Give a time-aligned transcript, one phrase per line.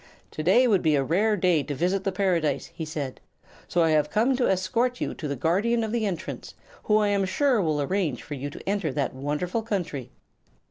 [0.31, 3.21] "Today will be a rare day to visit the Paradise," he said;
[3.67, 7.09] "so I have come to escort you to the Guardian of the Entrance, who I
[7.09, 10.09] am sure will arrange for you to enter that wonderful country."